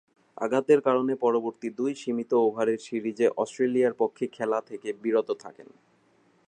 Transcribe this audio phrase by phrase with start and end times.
[0.37, 5.69] আঘাতের কারণে পরবর্তী দুইটি সীমিত ওভারের সিরিজে অস্ট্রেলিয়ার পক্ষে খেলা থেকে বিরত থাকেন।